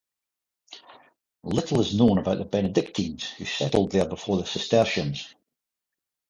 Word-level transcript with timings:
Little 1.43 1.79
is 1.79 1.93
known 1.95 2.17
about 2.17 2.39
the 2.39 2.45
Benedictines 2.45 3.29
who 3.37 3.45
settled 3.45 3.91
there 3.91 4.07
before 4.09 4.37
the 4.37 4.47
Cistercians. 4.47 5.35